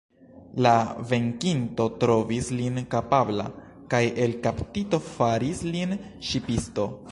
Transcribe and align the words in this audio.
La 0.65 0.69
venkinto 1.11 1.85
trovis 2.03 2.49
lin 2.61 2.79
kapabla, 2.95 3.47
kaj, 3.93 4.01
el 4.25 4.35
kaptito, 4.49 5.03
faris 5.13 5.65
lin 5.77 5.97
ŝipisto. 6.31 6.91